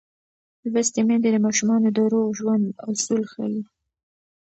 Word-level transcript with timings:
لوستې 0.71 1.01
میندې 1.07 1.29
د 1.31 1.37
ماشومانو 1.45 1.87
د 1.93 1.99
روغ 2.11 2.27
ژوند 2.39 2.65
اصول 2.89 3.23
ښيي. 3.31 3.61